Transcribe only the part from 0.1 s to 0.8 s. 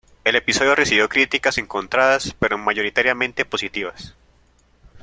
El episodio